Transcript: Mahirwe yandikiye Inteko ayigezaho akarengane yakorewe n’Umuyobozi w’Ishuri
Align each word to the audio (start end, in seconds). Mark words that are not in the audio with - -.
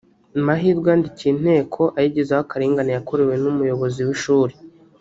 Mahirwe 0.45 0.87
yandikiye 0.91 1.29
Inteko 1.33 1.81
ayigezaho 1.97 2.41
akarengane 2.45 2.91
yakorewe 2.93 3.33
n’Umuyobozi 3.43 3.99
w’Ishuri 4.07 4.53